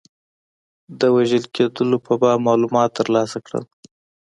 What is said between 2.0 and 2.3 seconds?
په